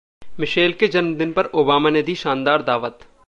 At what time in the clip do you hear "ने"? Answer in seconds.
1.89-2.01